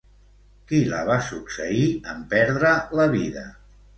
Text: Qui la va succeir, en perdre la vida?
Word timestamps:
Qui 0.71 0.79
la 0.93 1.01
va 1.09 1.17
succeir, 1.27 1.85
en 2.15 2.25
perdre 2.33 2.71
la 3.01 3.09
vida? 3.15 3.47